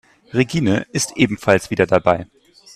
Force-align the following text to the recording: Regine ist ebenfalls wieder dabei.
Regine 0.33 0.87
ist 0.93 1.15
ebenfalls 1.15 1.69
wieder 1.69 1.85
dabei. 1.85 2.25